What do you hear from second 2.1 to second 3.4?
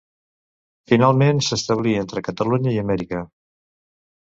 Catalunya i Amèrica.